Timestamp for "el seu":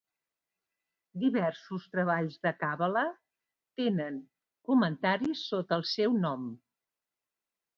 5.81-6.17